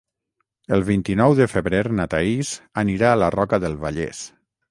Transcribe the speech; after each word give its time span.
El 0.77 0.83
vint-i-nou 0.87 1.35
de 1.39 1.47
febrer 1.51 1.83
na 1.99 2.07
Thaís 2.15 2.53
anirà 2.85 3.13
a 3.13 3.19
la 3.25 3.31
Roca 3.37 3.63
del 3.67 3.77
Vallès. 3.87 4.27